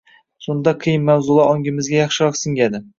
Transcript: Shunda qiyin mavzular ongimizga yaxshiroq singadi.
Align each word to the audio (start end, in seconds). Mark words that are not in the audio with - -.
Shunda 0.45 0.73
qiyin 0.87 1.05
mavzular 1.11 1.53
ongimizga 1.55 1.99
yaxshiroq 2.03 2.45
singadi. 2.45 2.87